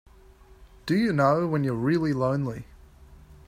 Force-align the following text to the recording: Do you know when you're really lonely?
Do 0.87 0.95
you 0.95 1.13
know 1.13 1.45
when 1.45 1.63
you're 1.63 1.75
really 1.75 2.11
lonely? 2.11 2.65